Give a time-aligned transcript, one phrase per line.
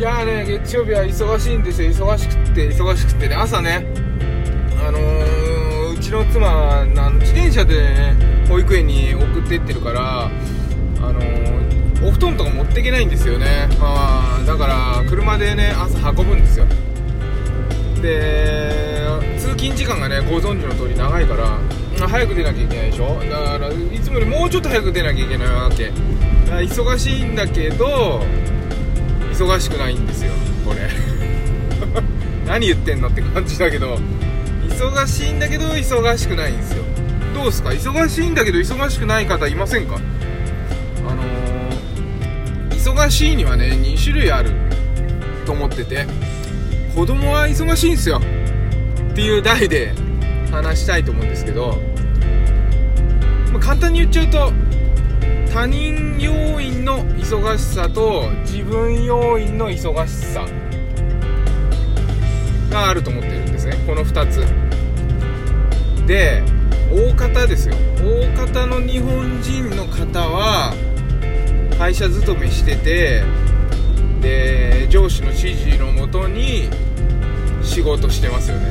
[0.00, 1.90] いやね月曜日は忙しいんですよ。
[1.90, 3.34] 忙しくって忙しくってね。
[3.34, 3.84] 朝ね
[4.82, 13.68] あのー、うちの妻自転車で、ね、保育園に送ってってるからあのー、お布団とか持っていけないんですよね。
[13.78, 16.64] まあだから車でね朝運ぶんですよ。
[18.00, 19.04] で
[19.36, 21.58] 通勤時間がねご存知の通り長いから
[22.08, 23.20] 早く出なきゃいけないでしょ。
[23.28, 25.92] だからいつもよりもうちょっと早く出なきゃいけないわけ。
[26.50, 28.24] 忙しいんだけど
[29.40, 30.32] 忙しくないんですよ
[30.66, 30.90] これ。
[32.46, 33.98] 何言ってんのって感じだけど
[34.68, 36.84] 忙しいんだけど忙しくないんですよ。
[37.34, 37.70] どうすか？
[37.70, 39.98] 忙しいんだけど忙しくない方いませんか？
[41.08, 44.50] あのー、忙しいにはね2種類ある
[45.46, 46.06] と思ってて
[46.94, 48.20] 子供は忙しいんですよ。
[49.10, 49.94] っていう題で
[50.50, 51.80] 話したいと思うんですけど、
[53.52, 54.52] まあ、簡単に言っちゃうと
[55.52, 60.46] 他人要因の忙しさと自分要因の忙しさ
[62.70, 63.74] があると思ってるんですね。
[63.86, 64.44] この2つ。
[66.06, 66.42] で
[66.92, 67.74] 大方ですよ。
[67.98, 70.72] 大方の日本人の方は
[71.78, 73.22] 会社勤めしてて
[74.20, 76.68] で上司の指示のもとに
[77.62, 78.70] 仕事してますよね。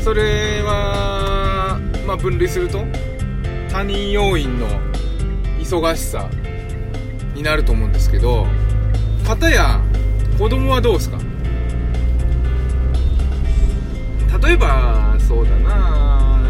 [0.00, 2.84] それはまあ分類すると
[3.72, 4.68] 他人要因の
[5.58, 6.28] 忙しさ
[7.34, 8.46] になると思うんですけど
[9.24, 9.80] 片や
[10.38, 11.18] 子供はどうですか？
[14.46, 16.40] 例えばそうだな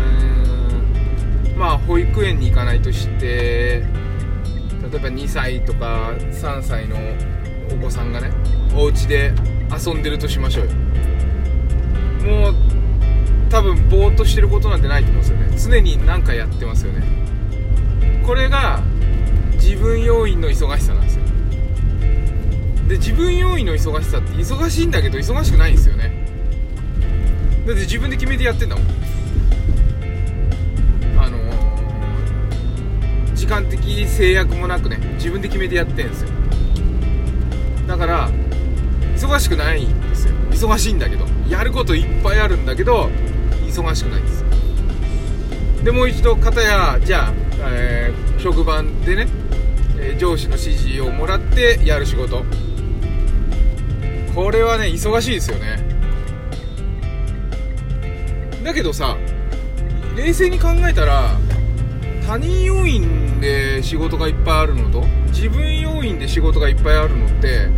[1.57, 3.85] まあ保育園に行かないとして
[4.81, 6.97] 例えば2歳とか3歳の
[7.73, 8.33] お子さんがね
[8.75, 9.33] お家で
[9.71, 10.73] 遊んでるとしましょうよ。
[12.25, 12.55] もう
[13.53, 15.83] 多分ぼーっとしてることなんてないと思うんですよね。
[15.83, 17.05] 常に何かやってますよね。
[18.27, 18.81] これが
[19.57, 21.23] 自分要因の忙しさなんですよ。
[22.89, 26.27] で自分要因の忙しさって忙しいんだけど忙しくないんですよね。
[27.67, 28.87] だって自分で決めてやってんだもん。
[31.19, 36.31] あのー、時間的制約もなくね自分で決めてやってんですよ。
[37.87, 38.31] だから
[39.15, 40.35] 忙しくないんですよ。
[40.51, 43.11] 忙しいんだけどやることいっぱいあるんだけど
[43.81, 44.45] 忙しくないんです
[45.85, 47.33] でもう一度片やじゃあ、
[47.71, 49.27] えー、職場でね、
[49.99, 52.45] えー、上司の指示をもらってやる仕事。
[54.33, 55.85] これはね忙しいですよね。
[58.65, 59.17] だけどさ
[60.17, 61.37] 冷静に考えたら
[62.27, 67.69] 他人要因で仕事がいっぱいあるのと自分要因で仕事がいっぱいあるのって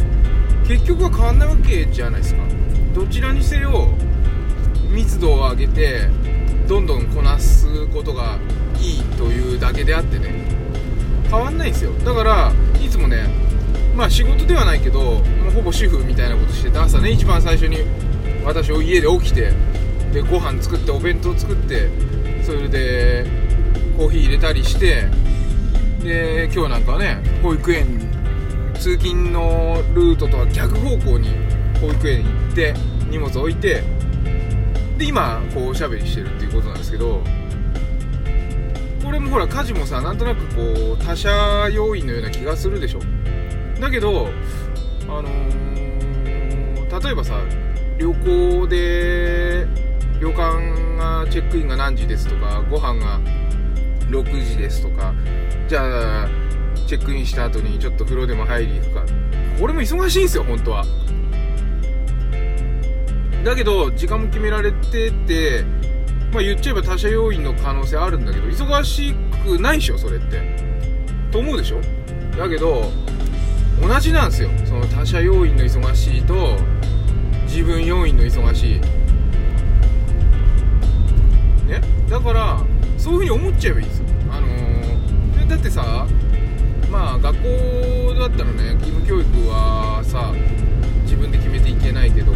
[0.69, 2.43] 結局は変わんないわけじゃないですか。
[2.95, 3.89] どちらにせよ
[4.95, 6.09] 密度を上げて
[6.69, 8.39] どんどんこなすことが
[8.81, 10.45] いいというだけであってね。
[11.29, 11.93] 変わんないんですよ。
[12.05, 13.29] だからいつもね
[13.97, 17.79] まあ仕事ではないけどもうほぼ主婦みたいなことしてて朝ね一番最初に
[18.45, 19.53] 私を家で起きて
[20.13, 21.89] でご飯作ってお弁当作って
[22.43, 23.27] それで
[23.97, 25.09] コーヒー入れたりして
[26.03, 28.01] で今日なんかね保育園
[28.75, 31.31] 通勤のルートとは逆方向に
[31.81, 32.75] 保育園行って
[33.09, 33.83] 荷物置いて
[34.99, 37.23] で今こうおしゃべりしてるっていうことなんですけど
[39.03, 40.63] これもほら家事もさなんとなくこ
[40.95, 41.29] う他者
[41.71, 43.01] 要因のような気がするでしょ。
[43.81, 44.29] だけど
[45.09, 47.39] あのー、例えばさ
[47.99, 49.67] 旅行で
[50.21, 53.21] 旅館がチェックインが何時ですとかご飯が
[54.09, 55.13] 6時ですとか
[55.69, 56.29] じゃあ
[56.87, 59.05] チェックインした後にちょっと風呂でも入り行くか。
[59.59, 60.85] これも忙しいんですよ本当は。
[63.45, 65.65] だけど時間も決められてて
[66.33, 70.41] まあ言っちゃえば他社要因の可能性あるんだけど忙しくないでしょそれって。
[71.31, 71.81] と思うでしょ？
[72.39, 72.91] だけど
[73.81, 74.49] 同じなんですよ。
[74.65, 76.57] その他社要因の忙しいと
[77.47, 78.81] 自分要因の忙しい。
[81.67, 81.81] ね？
[82.09, 82.65] だから
[82.97, 84.07] そういうふうに思っちゃえばいいんですよ。
[84.31, 86.07] あのー、だってさ
[86.91, 90.33] まあ学校だったらね義務教育はさ
[91.03, 92.33] 自分で決めていけないけど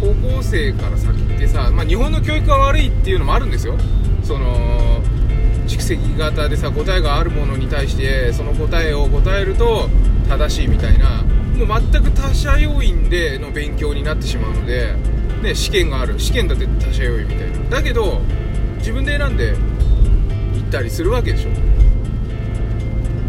[0.00, 3.76] 高校生から先ってさ、まあ、日本の教育が悪いっていうのもあるんですよ。
[4.22, 5.02] その
[5.66, 9.88] 蓄積型でさ答えがあるものに対してその答えを答えると
[10.28, 11.22] 正しいみたいな
[11.56, 14.94] もう全く他者要因での勉強になってしまうので、
[15.42, 16.18] ね、試験がある。
[16.18, 17.58] 試験だって他者要因みたいな。
[17.68, 18.20] だけど
[18.78, 19.54] 自分で選んで
[20.54, 21.50] 行ったりするわけでしょ。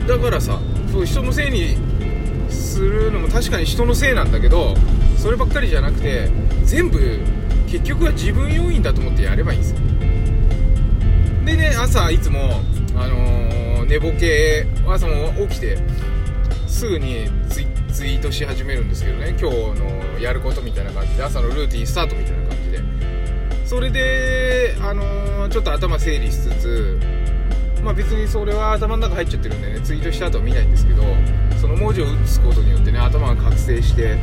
[0.07, 0.59] だからさ
[0.91, 1.77] そう人のせいに
[2.49, 4.75] するのも確かに人のせいなんだけど
[5.21, 6.31] そればっかりじゃなくて
[6.63, 6.99] 全部
[7.67, 9.79] 結局は自分要因だと思ってやればいいんですよ。
[11.45, 12.39] でね朝いつも、
[12.95, 15.77] あのー、寝ぼけ朝も起きて
[16.65, 22.83] すぐにツイツイートし始めるんですけどね今日のやることみたいな感じで朝のルーティンスタートみたいな感じで。
[23.67, 26.99] それで、あのー、ちょっと頭整理しつつ
[27.83, 31.03] まあ別にそれは頭の中入っちゃってるんでねツイートした後は見ないんですけど
[31.61, 34.17] その文字を打つことによってね頭が覚醒して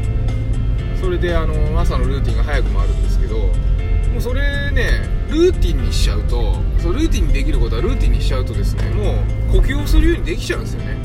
[1.00, 3.52] それであの朝のルーティンが早く回るんですけども
[4.18, 10.98] うそれねルーティンにしちゃうとそうルーティンにできることはルーティンにしちゃうとですねもう呼吸をするようにできちゃうんですよね。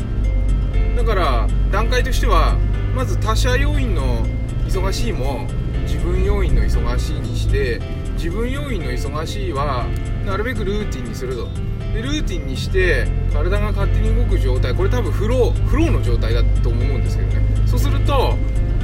[0.95, 2.57] だから段階としては
[2.95, 4.25] まず他者要因の
[4.65, 5.47] 忙しいも
[5.85, 7.81] 自分要因の忙しいにして
[8.15, 9.85] 自分要因の忙しいは
[10.25, 11.47] なるべくルーティンにすると。
[11.93, 17.43] でルーティンにして体が勝手に動く状態これ多分フローフローの状態だと思うんですけどね。
[17.67, 18.35] そうすると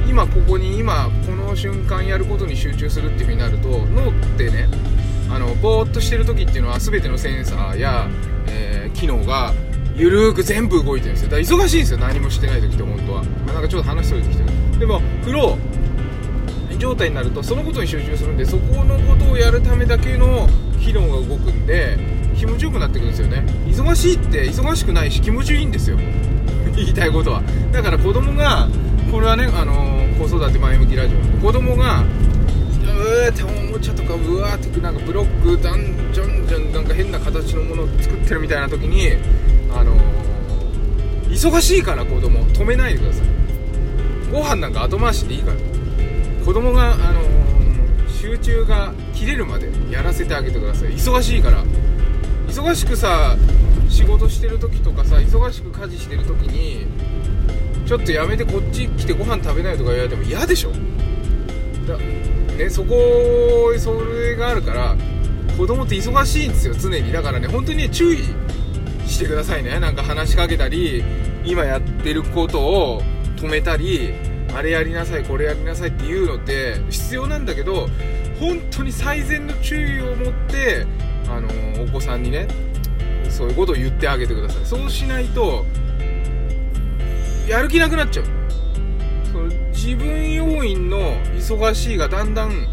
[0.08, 4.68] 今ここに今この瞬間やることに集中するっていう風になると脳ってね
[5.30, 8.08] あのぼーっとしてる時っていうのは全てのセンサーや、
[8.48, 9.54] えー、機能が
[9.94, 11.30] ゆるーく全部動いてるんですよ。
[11.30, 11.98] だから忙しいんですよ。
[11.98, 14.78] 何もしてない時って本当は、まあ、なんかちょっと話それてきてる。
[14.78, 20.48] でもフロー状態になるとそのことに集中するんでそこのことをやるためだけの
[20.80, 21.98] 機能が動くんで
[22.36, 23.44] 気持ちよくなってくるんですよね。
[23.66, 25.98] 忙しいって忙しくないし気持ちいいんですよ。
[26.74, 27.42] 言いたいことは。
[27.70, 28.66] だから子供が
[29.10, 31.18] これはねあのー、子育て前向きラジオ。
[31.44, 39.16] 子供がうーっておもちゃとかうわーってなんかブロックダンジョンジョンなんか変な形のものを作ってるみたいな時に
[39.74, 43.26] あのー、忙しいから子供止めないでください。
[44.30, 45.56] ご飯なんか後回しでいいから。
[46.44, 50.92] 子供があのー、集中が切れるまでやらせてあげてください。
[50.92, 51.64] 忙しいから。
[52.48, 53.36] 忙しくさ
[53.88, 56.86] 仕事してる時とかさ忙しく家事してる時に
[57.90, 60.70] ちょっとやめてこっち来てご飯食べないとか言われても嫌でしょ。
[61.88, 61.98] だ
[62.56, 64.96] ねそこそれがあるから
[65.58, 67.10] 子供って忙しいんですよ常に。
[67.10, 68.18] だからね本当にね注意
[69.08, 69.80] してくださいね。
[69.80, 71.02] なんか話しかけたり
[71.44, 73.02] 今やってることを
[73.34, 74.14] 止めたり
[74.54, 77.88] あれやりなさいこれやりなさいっていうのって必要なんだけど
[78.38, 80.86] 本当に最善の注意を持って
[81.28, 81.48] あの
[81.82, 82.46] お子さんにね
[83.28, 84.64] そういうことを言ってあげてください。
[84.64, 85.66] そうしないと
[87.50, 88.24] やる気なくなっちゃう。
[89.32, 92.68] その自分要因の忙しいがだんだん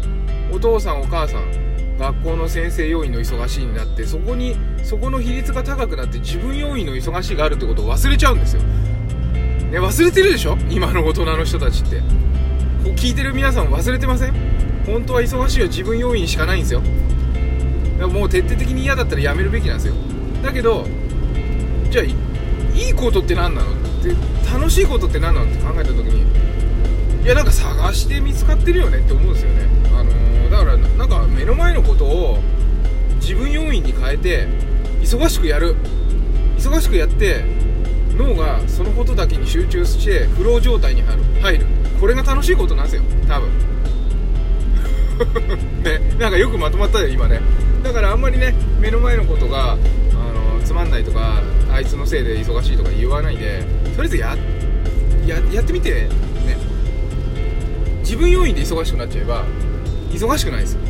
[0.52, 10.56] お父さんお母さん学校の先生要因の忙しいになってそこにそこの比率が高くなって自分要因の忙しいがあるってことを忘れちゃうんですよ、ね、忘れてるでしょ？
[10.70, 11.98] 今の大人の人たちって。
[11.98, 12.04] こ
[12.90, 14.34] う聞いてる皆さん忘れてません？
[14.86, 16.82] 本当は忙しいは自分要因しかないんですよ。
[18.08, 19.94] もう徹底的に嫌だったらやめるべきなんですよ。
[20.40, 20.86] だけど
[21.90, 23.87] じゃあいいことって何なの？
[23.98, 24.14] って
[24.50, 29.66] 楽しいことって何なのって考えた時にいやなんか探して見つかってるよねって思うんですよね。
[29.92, 32.38] あのー、だからなんか目の前のことを
[33.20, 34.48] 自分要因に変えて
[35.02, 35.76] 忙しくやる。
[36.56, 37.44] 忙しくやって
[38.16, 41.22] 脳がそのことだけに集中してフロー状態に入る。
[41.42, 41.66] 入る。
[42.00, 43.02] これが楽しいことなんですよ。
[43.28, 43.50] 多分。
[45.82, 46.00] ね。
[46.18, 47.40] なんかよくまとまったよ今ね。
[47.82, 49.76] だからあんまりね目の前のことが
[51.78, 53.64] あいつのせいで忙しいとか言わないで
[53.96, 54.36] とりあえずや
[55.52, 56.08] やってみてね。
[58.00, 59.44] 自分要因で忙しくなっちゃえば
[60.10, 60.80] 忙しくないですよ。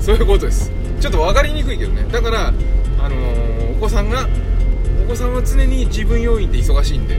[0.00, 0.70] そういうことです。
[1.00, 2.06] ちょっと分かりにくいけどね。
[2.10, 2.52] だからあ
[3.08, 4.26] のー、お子さんが
[5.04, 7.18] お子さんは常に自分要因で忙しいんで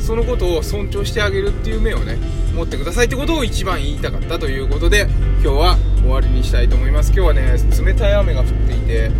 [0.00, 2.18] そのことを尊重してあげるっていう目をね
[2.54, 5.08] 持ってくださいってことを一番言いたかったということで
[5.42, 7.12] 今日は終わりにしたいと思います。
[7.12, 9.10] 今日はね冷たい雨が降っていて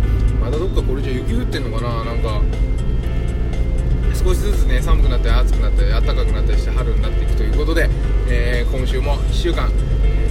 [0.45, 2.39] まだどっかこれじゃ雪降ってんのかななんか
[4.13, 7.89] 少しずつね寒くなったり暑くなったり暖かくなったりして春になっていくということで、
[8.29, 9.71] えー、今週も1週間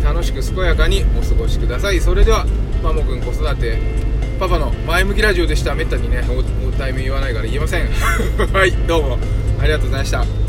[0.04, 1.99] 楽しく健やかにお過ごしください。
[1.99, 2.47] それでは
[2.80, 3.78] マモくん子育て
[4.38, 5.75] パパの前向きラジオでした。
[5.75, 7.88] めったにねお題名言わないから言えません。
[8.54, 9.18] はいどうも
[9.61, 10.43] ありがとうございました。